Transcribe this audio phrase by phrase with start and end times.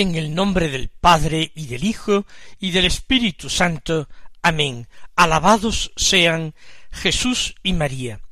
[0.00, 2.24] En el nombre del Padre y del Hijo
[2.58, 4.08] y del Espíritu Santo.
[4.40, 4.88] Amén.
[5.14, 6.54] Alabados sean
[6.90, 8.22] Jesús y María.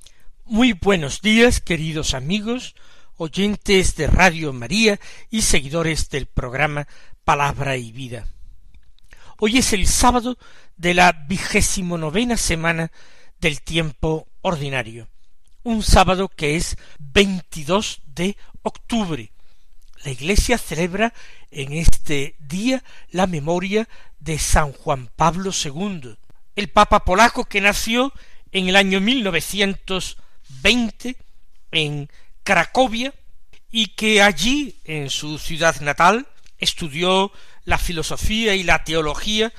[0.46, 2.74] Muy buenos días, queridos amigos,
[3.18, 6.88] oyentes de Radio María y seguidores del programa
[7.22, 8.26] Palabra y Vida.
[9.38, 10.38] Hoy es el sábado
[10.78, 12.90] de la vigésimo novena semana
[13.42, 15.06] del tiempo ordinario,
[15.64, 19.32] un sábado que es 22 de octubre,
[20.04, 21.14] la Iglesia celebra
[21.50, 23.88] en este día la memoria
[24.20, 26.14] de San Juan Pablo II,
[26.56, 28.12] el Papa polaco que nació
[28.52, 31.16] en el año 1920
[31.72, 32.08] en
[32.42, 33.12] Cracovia
[33.70, 36.26] y que allí, en su ciudad natal,
[36.58, 37.32] estudió
[37.64, 39.52] la filosofía y la teología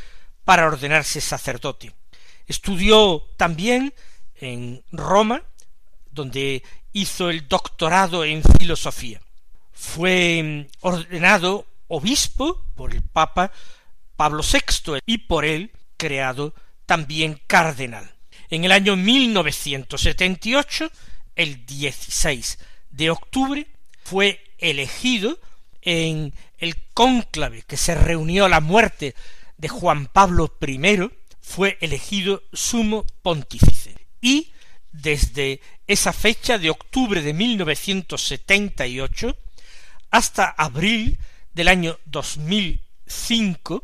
[0.46, 1.94] para ordenarse sacerdote.
[2.48, 3.94] Estudió también
[4.36, 5.44] en Roma,
[6.12, 9.22] donde hizo el doctorado en filosofía
[9.80, 13.52] fue ordenado obispo por el Papa
[14.18, 16.54] Pablo VI y por él creado
[16.86, 18.12] también cardenal.
[18.50, 20.92] En el año 1978,
[21.36, 23.68] el 16 de octubre,
[24.04, 25.40] fue elegido
[25.82, 29.16] en el cónclave que se reunió a la muerte
[29.58, 33.96] de Juan Pablo I, fue elegido sumo pontífice.
[34.20, 34.52] Y
[34.92, 39.38] desde esa fecha de octubre de 1978,
[40.12, 41.20] hasta abril
[41.54, 43.84] del año 2005,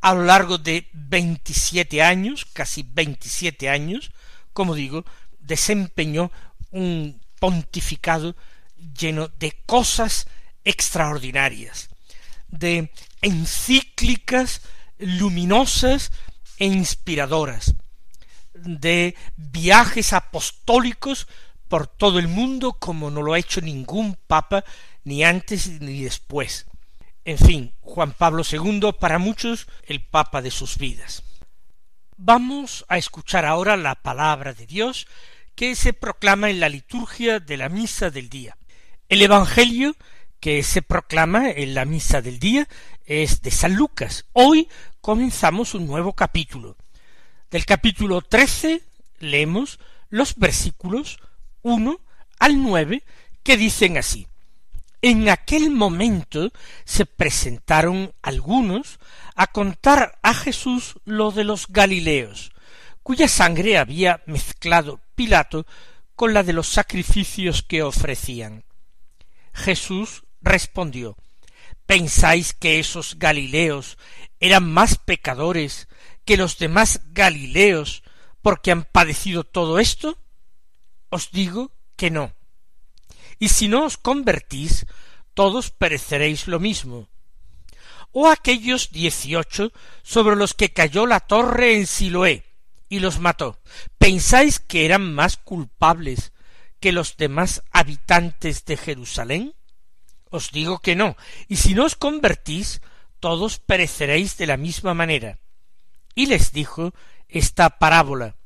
[0.00, 4.12] a lo largo de veintisiete años, casi veintisiete años,
[4.52, 5.04] como digo,
[5.38, 6.30] desempeñó
[6.70, 8.36] un pontificado
[8.98, 10.26] lleno de cosas
[10.64, 11.90] extraordinarias,
[12.48, 14.62] de encíclicas
[14.98, 16.12] luminosas
[16.58, 17.74] e inspiradoras,
[18.54, 21.26] de viajes apostólicos
[21.68, 24.64] por todo el mundo como no lo ha hecho ningún papa
[25.04, 26.66] ni antes ni después.
[27.24, 31.22] En fin, Juan Pablo II para muchos el papa de sus vidas.
[32.16, 35.06] Vamos a escuchar ahora la palabra de Dios
[35.54, 38.56] que se proclama en la liturgia de la misa del día.
[39.08, 39.96] El Evangelio
[40.38, 42.68] que se proclama en la misa del día
[43.04, 44.26] es de San Lucas.
[44.32, 44.68] Hoy
[45.00, 46.76] comenzamos un nuevo capítulo.
[47.50, 48.82] Del capítulo trece
[49.18, 49.78] leemos
[50.08, 51.18] los versículos
[51.62, 52.00] uno
[52.38, 53.02] al nueve
[53.42, 54.26] que dicen así
[55.02, 56.52] en aquel momento
[56.84, 58.98] se presentaron algunos
[59.34, 62.52] a contar a Jesús lo de los Galileos,
[63.02, 65.66] cuya sangre había mezclado Pilato
[66.14, 68.64] con la de los sacrificios que ofrecían.
[69.52, 71.16] Jesús respondió
[71.86, 73.98] ¿Pensáis que esos Galileos
[74.38, 75.88] eran más pecadores
[76.24, 78.02] que los demás Galileos
[78.42, 80.18] porque han padecido todo esto?
[81.08, 82.32] Os digo que no
[83.40, 84.86] y si no os convertís,
[85.34, 87.08] todos pereceréis lo mismo.
[88.12, 92.44] O aquellos dieciocho sobre los que cayó la torre en Siloé
[92.88, 93.58] y los mató,
[93.98, 96.32] ¿pensáis que eran más culpables
[96.80, 99.54] que los demás habitantes de Jerusalén?
[100.28, 101.16] Os digo que no,
[101.48, 102.82] y si no os convertís,
[103.20, 105.38] todos pereceréis de la misma manera.
[106.14, 106.92] Y les dijo
[107.28, 108.36] esta parábola.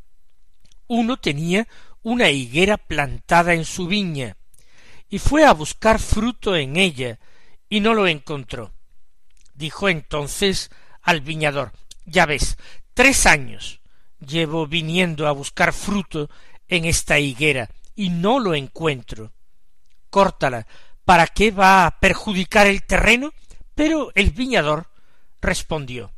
[0.86, 1.66] Uno tenía
[2.02, 4.36] una higuera plantada en su viña,
[5.14, 7.20] y fue a buscar fruto en ella,
[7.68, 8.72] y no lo encontró.
[9.54, 10.72] Dijo entonces
[11.02, 11.70] al viñador
[12.04, 12.58] Ya ves,
[12.94, 13.80] tres años
[14.18, 16.28] llevo viniendo a buscar fruto
[16.66, 19.30] en esta higuera, y no lo encuentro.
[20.10, 20.66] Córtala,
[21.04, 23.32] ¿para qué va a perjudicar el terreno?
[23.76, 24.90] Pero el viñador
[25.40, 26.12] respondió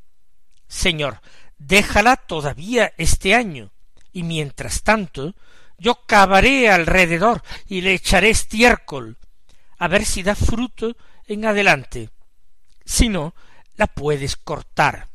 [0.69, 1.21] Señor,
[1.59, 3.73] déjala todavía este año,
[4.11, 5.35] y mientras tanto
[5.79, 9.19] yo cavaré alrededor y le echaré estiércol,
[9.79, 10.97] a ver si da fruto
[11.27, 12.11] en adelante.
[12.85, 13.35] Si no,
[13.77, 15.09] la puedes cortar.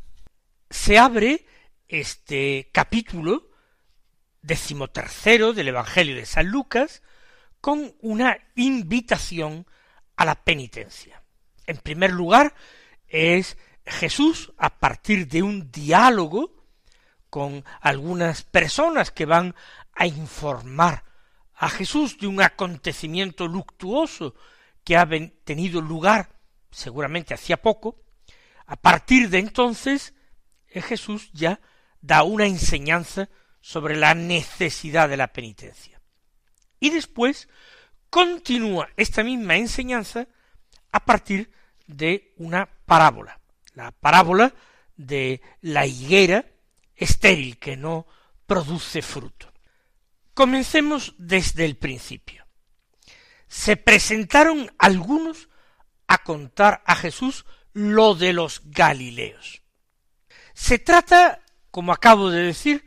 [0.69, 1.45] Se abre
[1.87, 3.49] este capítulo
[4.41, 7.01] decimotercero del Evangelio de San Lucas
[7.59, 9.65] con una invitación
[10.15, 11.21] a la penitencia.
[11.67, 12.53] En primer lugar,
[13.07, 16.61] es Jesús a partir de un diálogo
[17.29, 19.55] con algunas personas que van
[19.93, 21.03] a informar
[21.53, 24.35] a Jesús de un acontecimiento luctuoso
[24.83, 25.07] que ha
[25.43, 26.41] tenido lugar
[26.71, 28.01] seguramente hacía poco,
[28.65, 30.13] a partir de entonces
[30.67, 31.59] eh, Jesús ya
[31.99, 33.29] da una enseñanza
[33.59, 36.01] sobre la necesidad de la penitencia.
[36.79, 37.47] Y después
[38.09, 40.27] continúa esta misma enseñanza
[40.91, 41.51] a partir
[41.85, 43.39] de una parábola,
[43.75, 44.53] la parábola
[44.95, 46.45] de la higuera
[46.95, 48.07] estéril que no
[48.47, 49.50] produce fruto.
[50.33, 52.45] Comencemos desde el principio.
[53.47, 55.49] Se presentaron algunos
[56.07, 59.61] a contar a Jesús lo de los Galileos.
[60.53, 62.85] Se trata, como acabo de decir,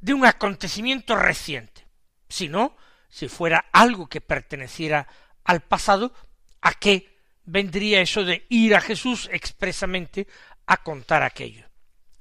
[0.00, 1.86] de un acontecimiento reciente.
[2.28, 2.76] Si no,
[3.08, 5.06] si fuera algo que perteneciera
[5.44, 6.12] al pasado,
[6.60, 10.26] ¿a qué vendría eso de ir a Jesús expresamente
[10.66, 11.68] a contar aquello?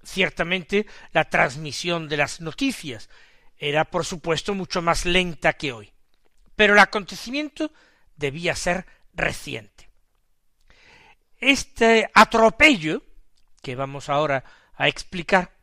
[0.03, 3.09] Ciertamente la transmisión de las noticias
[3.59, 5.93] era por supuesto mucho más lenta que hoy,
[6.55, 7.71] pero el acontecimiento
[8.15, 9.89] debía ser reciente.
[11.37, 13.03] Este atropello,
[13.61, 14.43] que vamos ahora
[14.75, 15.55] a explicar,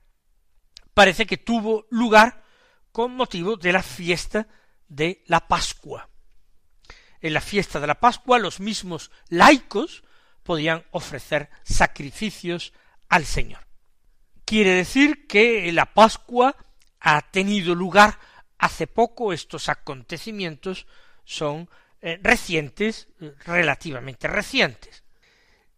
[0.94, 2.44] parece que tuvo lugar
[2.92, 4.46] con motivo de la fiesta
[4.88, 6.08] de la Pascua.
[7.20, 10.04] En la fiesta de la Pascua los mismos laicos
[10.42, 12.72] podían ofrecer sacrificios
[13.08, 13.66] al Señor.
[14.44, 16.56] Quiere decir que la Pascua
[17.00, 18.18] ha tenido lugar
[18.58, 20.86] hace poco, estos acontecimientos
[21.24, 21.68] son
[22.00, 23.08] eh, recientes,
[23.44, 25.04] relativamente recientes.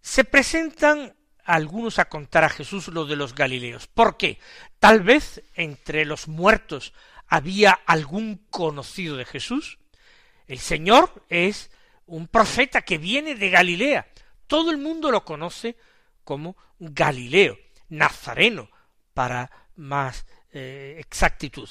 [0.00, 3.87] Se presentan algunos a contar a Jesús lo de los Galileos.
[3.87, 4.38] ¿Por qué?
[4.79, 6.93] Tal vez entre los muertos
[7.26, 9.79] había algún conocido de Jesús.
[10.47, 11.70] El Señor es
[12.06, 14.09] un profeta que viene de Galilea.
[14.47, 15.76] Todo el mundo lo conoce
[16.25, 18.70] como Galileo, Nazareno,
[19.15, 21.69] para más eh, exactitud.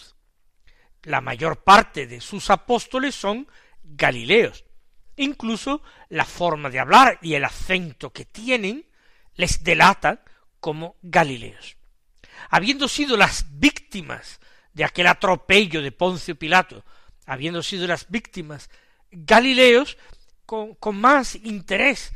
[1.03, 3.47] La mayor parte de sus apóstoles son
[3.83, 4.65] galileos.
[5.15, 8.85] Incluso la forma de hablar y el acento que tienen
[9.35, 10.19] les delatan
[10.59, 11.77] como galileos.
[12.49, 14.39] Habiendo sido las víctimas
[14.73, 16.85] de aquel atropello de Poncio Pilato,
[17.25, 18.69] habiendo sido las víctimas
[19.11, 19.97] galileos,
[20.45, 22.13] con, con más interés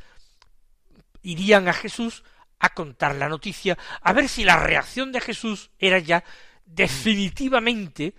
[1.24, 2.24] irían a Jesús
[2.60, 6.24] a contar la noticia, a ver si la reacción de Jesús era ya
[6.73, 8.13] definitivamente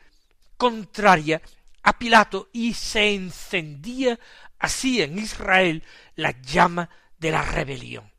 [0.56, 1.40] contraria
[1.82, 4.19] a Pilato y se encendía
[4.58, 5.82] así en Israel
[6.14, 6.88] la llama
[7.19, 8.10] de la rebelión.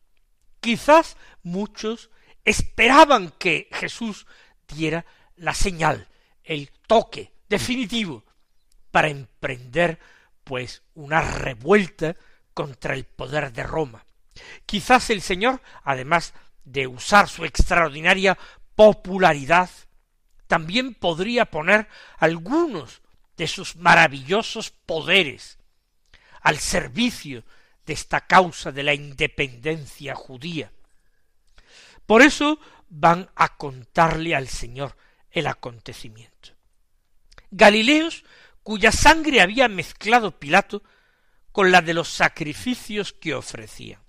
[0.59, 2.09] Quizás muchos
[2.43, 4.27] esperaban que Jesús
[4.67, 5.05] diera
[5.37, 6.07] la señal,
[6.43, 8.23] el toque definitivo
[8.91, 9.99] para emprender
[10.43, 12.15] pues una revuelta
[12.53, 14.05] contra el poder de Roma.
[14.65, 16.33] Quizás el Señor, además
[16.65, 18.37] de usar su extraordinaria
[18.75, 19.69] popularidad
[20.53, 21.87] también podría poner
[22.19, 23.01] algunos
[23.37, 25.57] de sus maravillosos poderes
[26.41, 27.43] al servicio
[27.87, 30.71] de esta causa de la independencia judía.
[32.05, 34.95] Por eso van a contarle al Señor
[35.31, 36.51] el acontecimiento.
[37.49, 38.23] Galileos
[38.61, 40.83] cuya sangre había mezclado Pilato
[41.51, 44.03] con la de los sacrificios que ofrecía.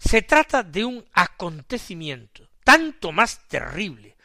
[0.00, 4.17] Se trata de un acontecimiento tanto más terrible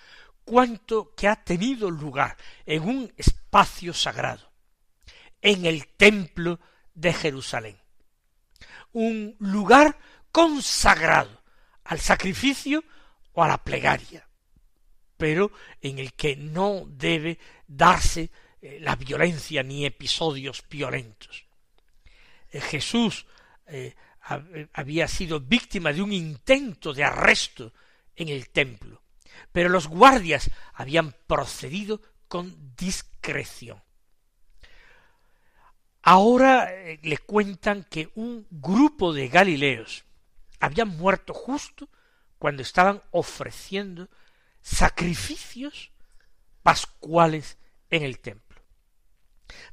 [0.46, 4.52] cuanto que ha tenido lugar en un espacio sagrado,
[5.42, 6.60] en el templo
[6.94, 7.78] de Jerusalén,
[8.94, 9.98] un lugar
[10.32, 11.42] consagrado
[11.86, 12.84] al sacrificio
[13.34, 14.28] o a la plegaria,
[15.18, 18.30] pero en el que no debe darse
[18.62, 21.46] eh, la violencia ni episodios violentos.
[22.50, 23.26] Eh, Jesús
[23.68, 23.96] eh,
[24.74, 27.74] había sido víctima de un intento de arresto
[28.16, 29.03] en el templo,
[29.52, 33.82] pero los guardias habían procedido con discreción.
[36.02, 40.04] Ahora eh, le cuentan que un grupo de Galileos
[40.60, 41.90] habían muerto justo
[42.38, 44.10] cuando estaban ofreciendo
[44.62, 45.92] sacrificios
[46.62, 47.58] pascuales
[47.90, 48.62] en el templo.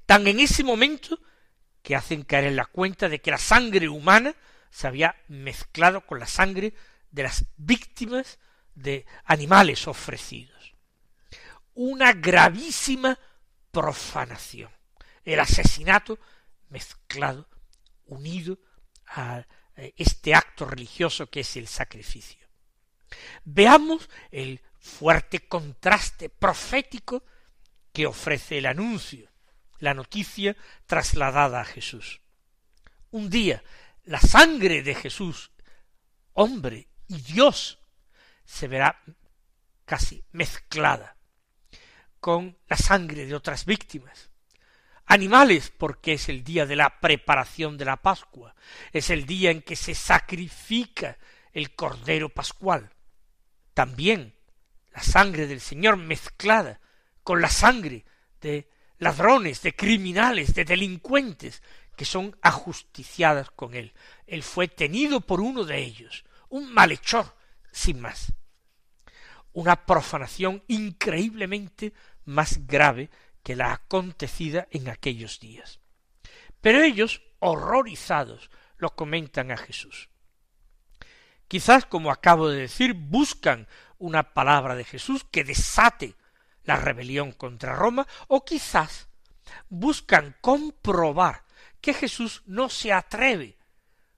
[0.06, 1.18] Tan en ese momento
[1.82, 4.34] que hacen caer en la cuenta de que la sangre humana
[4.70, 6.74] se había mezclado con la sangre
[7.10, 8.38] de las víctimas
[8.82, 10.74] de animales ofrecidos.
[11.74, 13.18] Una gravísima
[13.70, 14.70] profanación.
[15.24, 16.18] El asesinato
[16.68, 17.48] mezclado,
[18.06, 18.58] unido
[19.06, 19.44] a
[19.76, 22.46] eh, este acto religioso que es el sacrificio.
[23.44, 27.24] Veamos el fuerte contraste profético
[27.92, 29.30] que ofrece el anuncio,
[29.78, 30.56] la noticia
[30.86, 32.20] trasladada a Jesús.
[33.10, 33.62] Un día
[34.04, 35.50] la sangre de Jesús,
[36.32, 37.79] hombre y Dios,
[38.50, 39.00] se verá
[39.84, 41.16] casi mezclada
[42.18, 44.30] con la sangre de otras víctimas.
[45.06, 48.54] Animales, porque es el día de la preparación de la Pascua,
[48.92, 51.16] es el día en que se sacrifica
[51.52, 52.90] el Cordero Pascual.
[53.72, 54.34] También
[54.92, 56.80] la sangre del Señor mezclada
[57.22, 58.04] con la sangre
[58.40, 61.62] de ladrones, de criminales, de delincuentes,
[61.96, 63.94] que son ajusticiadas con él.
[64.26, 67.36] Él fue tenido por uno de ellos, un malhechor,
[67.70, 68.32] sin más.
[69.52, 71.92] Una profanación increíblemente
[72.24, 73.10] más grave
[73.42, 75.80] que la acontecida en aquellos días.
[76.60, 80.08] Pero ellos, horrorizados, lo comentan a Jesús.
[81.48, 83.66] Quizás, como acabo de decir, buscan
[83.98, 86.14] una palabra de Jesús que desate
[86.64, 89.08] la rebelión contra Roma, o quizás
[89.68, 91.44] buscan comprobar
[91.80, 93.56] que Jesús no se atreve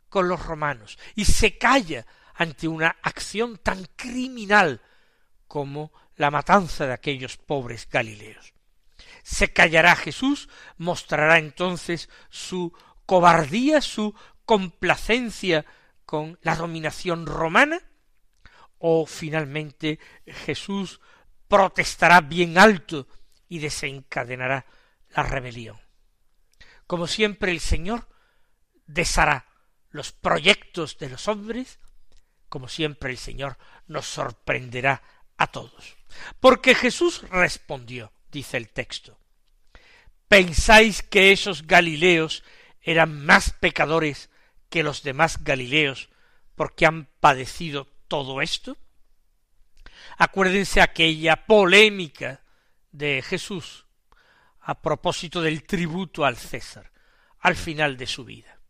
[0.08, 4.82] con los romanos y se calla ante una acción tan criminal
[5.52, 8.54] como la matanza de aquellos pobres galileos.
[9.22, 12.72] Se callará Jesús, mostrará entonces su
[13.04, 14.14] cobardía, su
[14.46, 15.66] complacencia
[16.06, 17.82] con la dominación romana,
[18.78, 21.02] o finalmente Jesús
[21.48, 23.06] protestará bien alto
[23.46, 24.64] y desencadenará
[25.10, 25.78] la rebelión.
[26.86, 28.08] Como siempre el Señor
[28.86, 29.48] deshará
[29.90, 31.78] los proyectos de los hombres,
[32.48, 35.02] como siempre el Señor nos sorprenderá
[35.42, 35.96] a todos.
[36.40, 39.18] Porque Jesús respondió, dice el texto,
[40.28, 42.44] ¿pensáis que esos Galileos
[42.80, 44.30] eran más pecadores
[44.68, 46.10] que los demás Galileos
[46.54, 48.76] porque han padecido todo esto?
[50.16, 52.42] Acuérdense aquella polémica
[52.92, 53.86] de Jesús
[54.60, 56.92] a propósito del tributo al César
[57.40, 58.60] al final de su vida.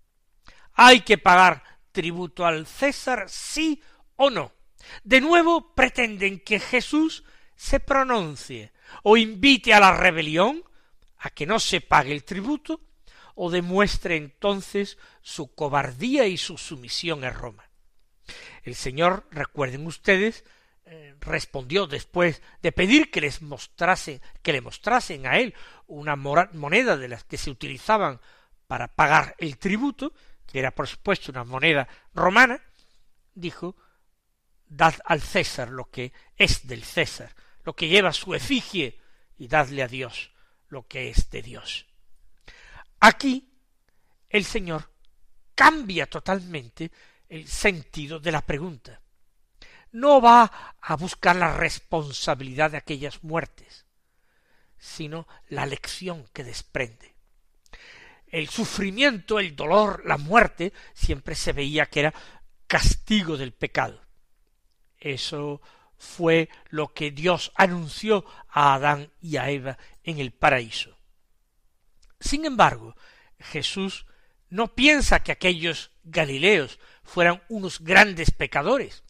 [0.73, 1.63] ¿Hay que pagar
[1.93, 3.83] tributo al César, sí
[4.17, 4.53] o no?
[5.05, 7.25] De nuevo pretenden que Jesús
[7.57, 8.73] se pronuncie
[9.03, 10.63] o invite a la rebelión,
[11.19, 12.81] a que no se pague el tributo,
[13.35, 17.69] o demuestre entonces su cobardía y su sumisión a Roma.
[18.63, 20.45] El Señor, recuerden ustedes,
[20.85, 25.55] eh, respondió después de pedir que les mostrase, que le mostrasen a él
[25.87, 28.21] una moneda de las que se utilizaban
[28.67, 30.13] para pagar el tributo,
[30.47, 32.61] que era por supuesto una moneda romana,
[33.35, 33.77] dijo
[34.77, 39.01] dad al César lo que es del César, lo que lleva su efigie,
[39.39, 40.31] y dadle a Dios
[40.69, 41.87] lo que es de Dios.
[43.01, 43.53] Aquí
[44.29, 44.91] el Señor
[45.55, 46.91] cambia totalmente
[47.29, 49.01] el sentido de la pregunta.
[49.93, 53.85] No va a buscar la responsabilidad de aquellas muertes,
[54.79, 57.15] sino la lección que desprende.
[58.27, 62.15] El sufrimiento, el dolor, la muerte, siempre se veía que era
[62.67, 64.02] castigo del pecado.
[65.03, 65.61] Eso
[65.99, 70.97] fue lo que Dios anunció a Adán y a Eva en el paraíso.
[72.21, 72.95] Sin embargo,
[73.41, 74.07] Jesús
[74.49, 79.03] no piensa que aquellos Galileos fueran unos grandes pecadores,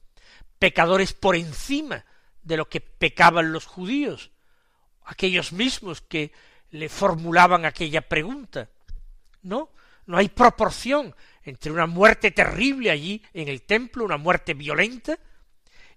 [0.59, 2.07] pecadores por encima
[2.43, 4.31] de lo que pecaban los judíos,
[5.05, 6.33] aquellos mismos que
[6.71, 8.71] le formulaban aquella pregunta.
[9.43, 9.71] No,
[10.07, 15.19] no hay proporción entre una muerte terrible allí en el templo, una muerte violenta,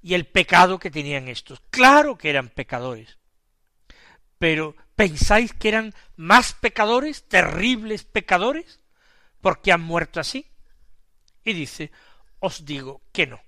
[0.05, 1.59] y el pecado que tenían estos.
[1.71, 3.17] Claro que eran pecadores.
[4.37, 8.81] Pero ¿pensáis que eran más pecadores, terribles pecadores,
[9.41, 10.45] porque han muerto así?
[11.43, 11.91] Y dice,
[12.37, 13.41] os digo que no.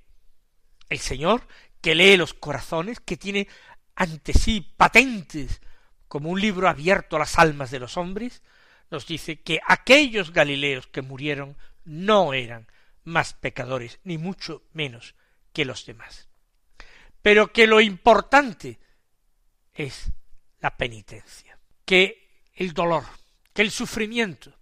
[0.90, 1.48] El Señor,
[1.80, 3.48] que lee los corazones, que tiene
[3.94, 5.62] ante sí patentes
[6.08, 8.42] como un libro abierto a las almas de los hombres,
[8.90, 12.66] nos dice que aquellos Galileos que murieron no eran
[13.04, 15.14] más pecadores, ni mucho menos
[15.54, 16.28] que los demás.
[17.28, 18.80] Pero que lo importante
[19.74, 20.06] es
[20.62, 23.04] la penitencia, que el dolor,
[23.52, 24.54] que el sufrimiento,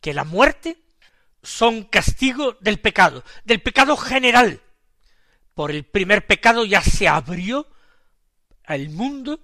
[0.00, 0.84] que la muerte
[1.42, 4.62] son castigo del pecado, del pecado general.
[5.52, 7.66] Por el primer pecado ya se abrió
[8.68, 9.42] el mundo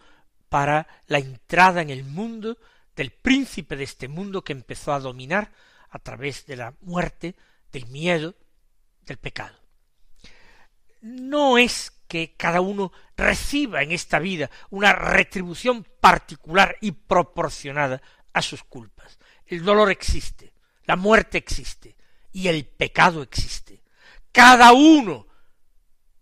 [0.48, 2.58] para la entrada en el mundo
[2.94, 5.50] del príncipe de este mundo que empezó a dominar
[5.90, 7.34] a través de la muerte,
[7.72, 8.36] del miedo,
[9.02, 9.58] del pecado.
[11.00, 18.00] No es que cada uno reciba en esta vida una retribución particular y proporcionada
[18.32, 19.18] a sus culpas.
[19.46, 20.52] El dolor existe,
[20.84, 21.96] la muerte existe
[22.32, 23.82] y el pecado existe.
[24.32, 25.26] Cada uno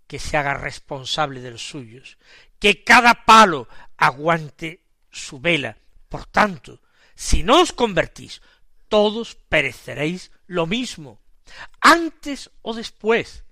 [0.06, 2.18] que se haga responsable de los suyos,
[2.58, 5.76] que cada palo aguante su vela.
[6.08, 6.80] Por tanto,
[7.14, 8.42] si no os convertís,
[8.88, 11.20] todos pereceréis lo mismo.
[11.80, 13.44] antes o después,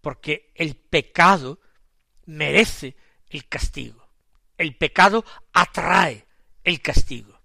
[0.00, 1.60] porque el pecado
[2.26, 2.96] merece
[3.28, 4.08] el castigo.
[4.56, 6.26] El pecado atrae
[6.64, 7.40] el castigo.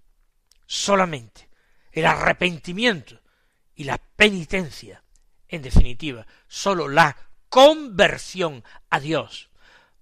[0.66, 1.50] Solamente
[1.92, 3.22] el arrepentimiento
[3.74, 5.04] y la penitencia,
[5.48, 7.16] en definitiva, sólo la
[7.50, 9.50] conversión a Dios,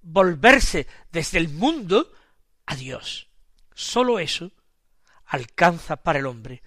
[0.02, 2.12] volverse desde el mundo
[2.66, 3.28] a Dios.
[3.76, 4.52] Sólo eso
[5.26, 6.64] alcanza para el hombre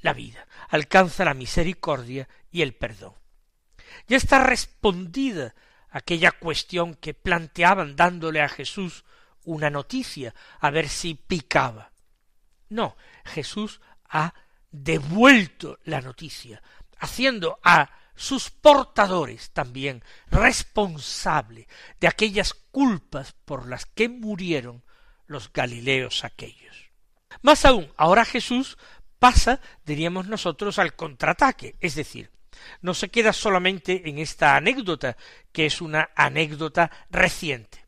[0.00, 3.14] la vida, alcanza la misericordia y el perdón.
[4.06, 5.54] Ya está respondida
[5.90, 9.04] aquella cuestión que planteaban dándole a Jesús
[9.44, 11.92] una noticia, a ver si picaba.
[12.68, 14.34] No, Jesús ha
[14.70, 16.62] devuelto la noticia,
[16.98, 21.68] haciendo a sus portadores también responsable
[22.00, 24.84] de aquellas culpas por las que murieron
[25.26, 26.90] los Galileos aquellos.
[27.42, 28.78] Más aún, ahora Jesús
[29.18, 32.30] pasa, diríamos nosotros, al contraataque, es decir,
[32.80, 35.16] no se queda solamente en esta anécdota,
[35.52, 37.86] que es una anécdota reciente.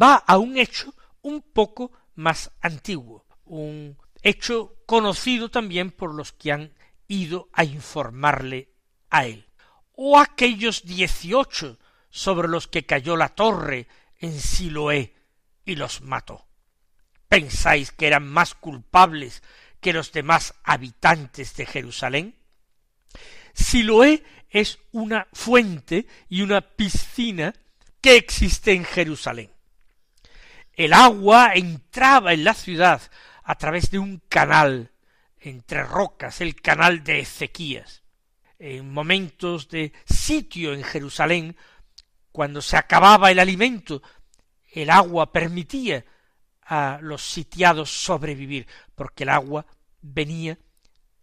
[0.00, 6.52] Va a un hecho un poco más antiguo, un hecho conocido también por los que
[6.52, 6.74] han
[7.08, 8.72] ido a informarle
[9.10, 9.46] a él.
[9.92, 13.86] O aquellos dieciocho sobre los que cayó la torre
[14.18, 15.14] en Siloé
[15.64, 16.46] y los mató.
[17.28, 19.42] ¿Pensáis que eran más culpables
[19.80, 22.39] que los demás habitantes de Jerusalén?
[23.54, 27.54] Siloé es una fuente y una piscina
[28.00, 29.50] que existe en Jerusalén.
[30.74, 33.02] El agua entraba en la ciudad
[33.44, 34.92] a través de un canal
[35.38, 38.02] entre rocas, el canal de Ezequías.
[38.58, 41.56] En momentos de sitio en Jerusalén,
[42.32, 44.02] cuando se acababa el alimento,
[44.72, 46.04] el agua permitía
[46.62, 49.66] a los sitiados sobrevivir, porque el agua
[50.00, 50.58] venía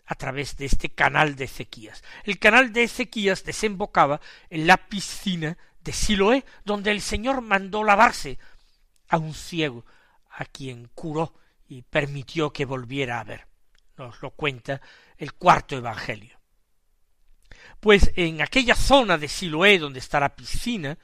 [0.08, 2.04] a través de este canal de Ezequías.
[2.24, 8.40] El canal de Ezequías desembocaba en la piscina de Siloé, donde el Señor mandó lavarse
[9.10, 9.86] a un ciego,
[10.30, 11.34] a quien curó
[11.68, 13.48] y permitió que volviera a ver.
[13.98, 14.82] Nos lo cuenta
[15.18, 16.38] el cuarto Evangelio.
[17.80, 20.98] Pues en aquella zona de Siloé donde está la piscina,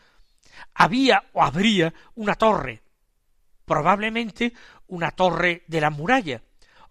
[0.73, 2.83] había o habría una torre,
[3.65, 4.53] probablemente
[4.87, 6.41] una torre de la muralla,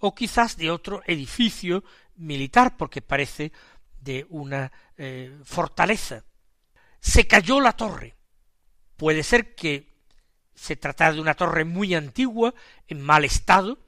[0.01, 1.85] o quizás de otro edificio
[2.23, 3.53] militar, porque parece
[4.01, 6.25] de una eh, fortaleza.
[7.01, 8.17] Se cayó la torre.
[8.97, 9.93] Puede ser que
[10.55, 12.55] se tratara de una torre muy antigua,
[12.87, 13.79] en mal estado,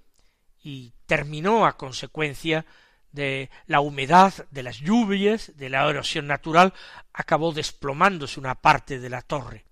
[0.63, 2.65] y terminó a consecuencia
[3.13, 6.75] de la humedad, de las lluvias, de la erosión natural,
[7.13, 9.65] acabó desplomándose una parte de la torre,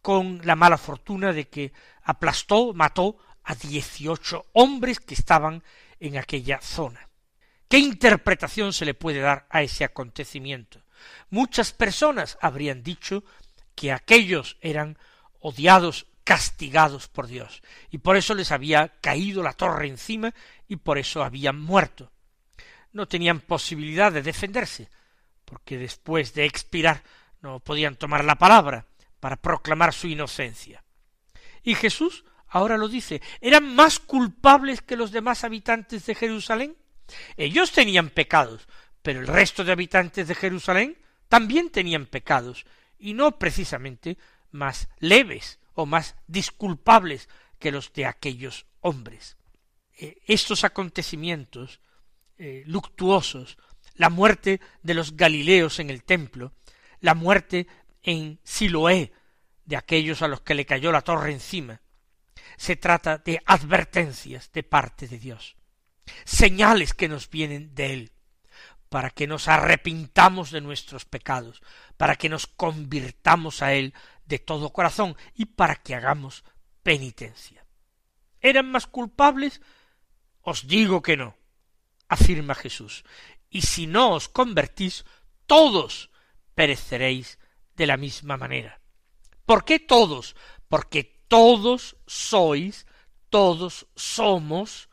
[0.00, 1.72] con la mala fortuna de que
[2.02, 5.62] aplastó, mató a dieciocho hombres que estaban
[6.00, 7.08] en aquella zona.
[7.72, 10.82] ¿Qué interpretación se le puede dar a ese acontecimiento?
[11.30, 13.24] Muchas personas habrían dicho
[13.74, 14.98] que aquellos eran
[15.40, 20.34] odiados, castigados por Dios, y por eso les había caído la torre encima
[20.68, 22.12] y por eso habían muerto.
[22.92, 24.90] No tenían posibilidad de defenderse,
[25.46, 27.02] porque después de expirar
[27.40, 28.84] no podían tomar la palabra
[29.18, 30.84] para proclamar su inocencia.
[31.62, 36.76] Y Jesús ahora lo dice, eran más culpables que los demás habitantes de Jerusalén.
[37.36, 38.68] Ellos tenían pecados,
[39.02, 42.66] pero el resto de habitantes de Jerusalén también tenían pecados,
[42.98, 44.16] y no precisamente
[44.50, 49.36] más leves o más disculpables que los de aquellos hombres.
[49.96, 51.80] Eh, estos acontecimientos
[52.38, 53.58] eh, luctuosos,
[53.94, 56.52] la muerte de los Galileos en el templo,
[57.00, 57.66] la muerte
[58.02, 59.12] en Siloé
[59.64, 61.80] de aquellos a los que le cayó la torre encima,
[62.56, 65.56] se trata de advertencias de parte de Dios
[66.24, 68.12] señales que nos vienen de Él,
[68.88, 71.62] para que nos arrepintamos de nuestros pecados,
[71.96, 73.94] para que nos convirtamos a Él
[74.26, 76.44] de todo corazón y para que hagamos
[76.82, 77.66] penitencia.
[78.40, 79.60] ¿Eran más culpables?
[80.42, 81.36] Os digo que no,
[82.08, 83.04] afirma Jesús,
[83.48, 85.04] y si no os convertís,
[85.46, 86.10] todos
[86.54, 87.38] pereceréis
[87.76, 88.80] de la misma manera.
[89.46, 90.36] ¿Por qué todos?
[90.68, 92.86] Porque todos sois,
[93.30, 94.88] todos somos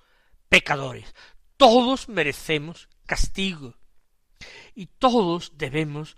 [0.50, 1.14] pecadores.
[1.58, 3.76] Todos merecemos castigo.
[4.76, 6.18] Y todos debemos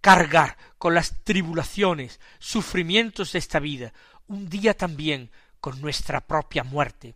[0.00, 3.92] cargar con las tribulaciones, sufrimientos de esta vida,
[4.26, 7.14] un día también con nuestra propia muerte.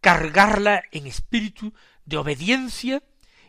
[0.00, 1.72] Cargarla en espíritu
[2.04, 3.02] de obediencia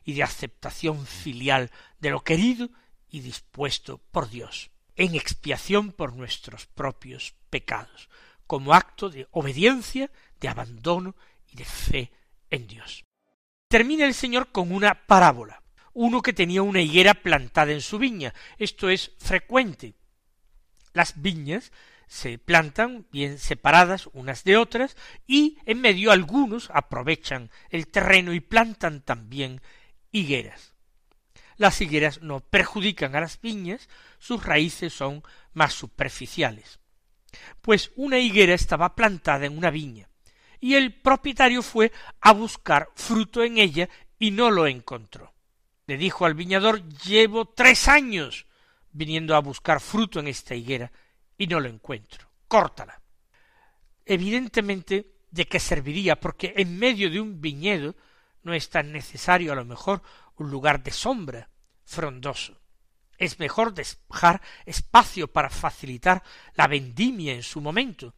[0.03, 2.69] y de aceptación filial de lo querido
[3.09, 8.09] y dispuesto por Dios, en expiación por nuestros propios pecados,
[8.47, 11.15] como acto de obediencia, de abandono
[11.55, 12.11] de fe
[12.49, 13.03] en Dios.
[13.67, 15.63] Termina el Señor con una parábola,
[15.93, 18.33] uno que tenía una higuera plantada en su viña.
[18.57, 19.95] Esto es frecuente.
[20.93, 21.71] Las viñas
[22.07, 28.39] se plantan bien separadas unas de otras y en medio algunos aprovechan el terreno y
[28.39, 29.61] plantan también
[30.11, 30.73] higueras.
[31.57, 33.89] Las higueras no perjudican a las viñas,
[34.19, 36.79] sus raíces son más superficiales.
[37.61, 40.09] Pues una higuera estaba plantada en una viña,
[40.59, 41.91] y el propietario fue
[42.21, 43.89] a buscar fruto en ella
[44.19, 45.33] y no lo encontró.
[45.87, 48.45] Le dijo al viñador llevo tres años
[48.91, 50.91] viniendo a buscar fruto en esta higuera
[51.37, 52.27] y no lo encuentro.
[52.47, 53.01] Córtala.
[54.05, 56.19] Evidentemente, ¿de qué serviría?
[56.19, 57.95] Porque en medio de un viñedo
[58.43, 60.01] no es tan necesario a lo mejor
[60.37, 61.49] un lugar de sombra
[61.83, 62.59] frondoso.
[63.17, 66.23] Es mejor dejar espacio para facilitar
[66.55, 68.13] la vendimia en su momento,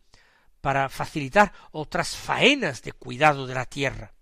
[0.62, 4.14] para facilitar otras faenas de cuidado de la tierra.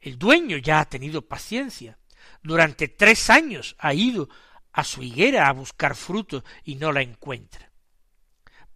[0.00, 1.98] El dueño ya ha tenido paciencia.
[2.42, 4.28] Durante tres años ha ido
[4.72, 7.70] a su higuera a buscar fruto y no la encuentra.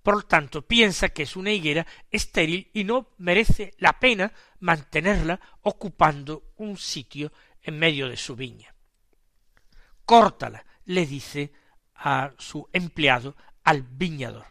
[0.02, 6.52] Por tanto, piensa que es una higuera estéril y no merece la pena mantenerla ocupando
[6.56, 8.74] un sitio en medio de su viña.
[10.06, 11.52] Córtala, le dice
[11.94, 14.46] a su empleado, al viñador.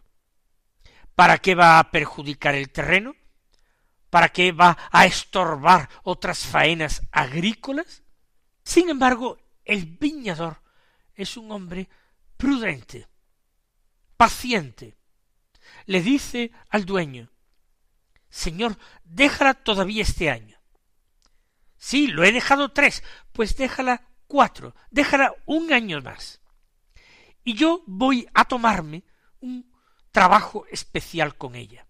[1.19, 3.13] ¿Para qué va a perjudicar el terreno?
[4.09, 8.03] ¿Para qué va a estorbar otras faenas agrícolas?
[8.63, 10.61] Sin embargo, el viñador
[11.13, 11.89] es un hombre
[12.37, 13.09] prudente,
[14.15, 14.95] paciente.
[15.87, 17.29] Le dice al dueño,
[18.29, 20.57] Señor, déjala todavía este año.
[21.75, 23.03] Sí, lo he dejado tres,
[23.33, 26.39] pues déjala cuatro, déjala un año más.
[27.43, 29.03] Y yo voy a tomarme
[29.41, 29.69] un
[30.11, 31.85] trabajo especial con ella.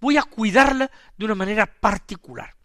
[0.00, 2.56] Voy a cuidarla de una manera particular.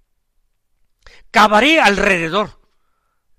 [1.32, 2.62] Cavaré alrededor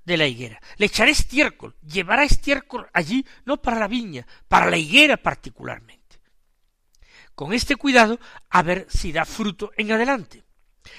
[0.04, 0.60] de la higuera.
[0.76, 6.20] Le echaré estiércol, llevará estiércol allí, no para la viña, para la higuera particularmente.
[7.34, 8.18] Con este cuidado,
[8.50, 10.44] a ver si da fruto en adelante.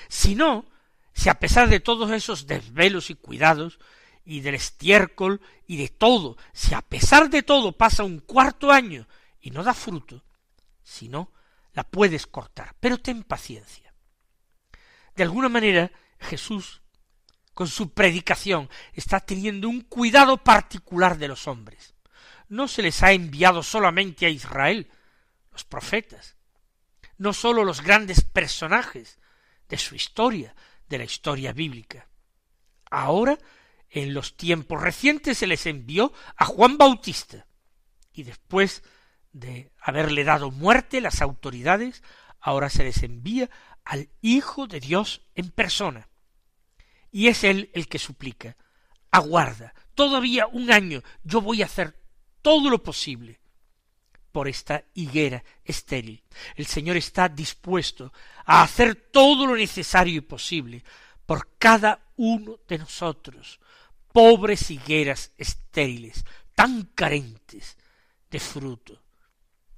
[0.08, 0.66] Si no,
[1.14, 3.80] si a pesar de todos esos desvelos y cuidados,
[4.30, 9.08] y del estiércol y de todo, si a pesar de todo pasa un cuarto año
[9.42, 10.24] y no da fruto,
[10.90, 11.32] si no,
[11.74, 13.94] la puedes cortar, pero ten paciencia.
[15.16, 16.82] De alguna manera, Jesús
[17.54, 21.94] con su predicación está teniendo un cuidado particular de los hombres.
[22.48, 24.90] No se les ha enviado solamente a Israel,
[25.52, 26.38] los profetas,
[27.18, 29.20] no sólo los grandes personajes
[29.68, 30.56] de su historia,
[30.88, 32.08] de la historia bíblica.
[32.90, 33.38] Ahora,
[33.90, 37.46] en los tiempos recientes, se les envió a Juan Bautista,
[38.12, 38.82] y después
[39.32, 42.04] de haberle dado muerte las autoridades,
[42.40, 43.50] ahora se les envía
[43.84, 46.10] al Hijo de Dios en persona,
[47.12, 48.56] y es Él el que suplica,
[49.12, 52.00] aguarda, todavía un año, yo voy a hacer
[52.42, 53.40] todo lo posible
[54.32, 56.24] por esta higuera estéril.
[56.56, 58.14] El Señor está dispuesto
[58.46, 60.84] a hacer todo lo necesario y posible
[61.26, 63.60] por cada uno de nosotros,
[64.12, 66.24] pobres higueras estériles,
[66.56, 67.78] tan carentes
[68.30, 69.02] de fruto,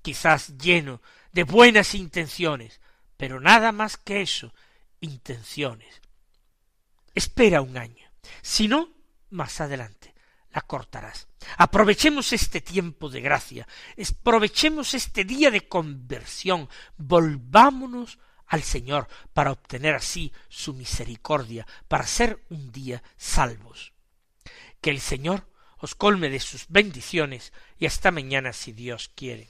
[0.01, 2.79] quizás lleno de buenas intenciones,
[3.17, 4.53] pero nada más que eso,
[4.99, 6.01] intenciones,
[7.13, 8.09] Espera un año.
[8.41, 8.89] Si no,
[9.29, 10.13] más adelante
[10.53, 11.27] la cortarás.
[11.57, 19.95] Aprovechemos este tiempo de gracia, aprovechemos este día de conversión, volvámonos al Señor para obtener
[19.95, 23.93] así su misericordia, para ser un día salvos.
[24.81, 29.49] Que el Señor os colme de sus bendiciones y hasta mañana si Dios quiere.